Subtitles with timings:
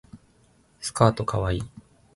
[0.79, 1.63] スカートかわいい